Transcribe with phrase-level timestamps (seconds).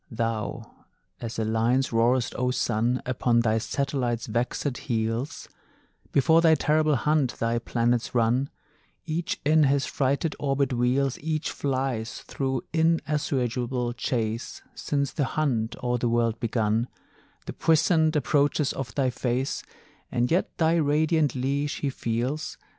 [0.09, 0.63] Thou
[1.19, 5.47] as a lion roar'st, O Sun, Upon thy satellites' vexèd heels;
[6.11, 8.49] Before thy terrible hunt thy planets run;
[9.05, 15.97] Each in his frighted orbit wheels, Each flies through inassuageable chase, Since the hunt o'
[15.97, 16.87] the world begun,
[17.45, 19.61] The puissant approaches of thy face,
[20.11, 22.57] And yet thy radiant leash he feels.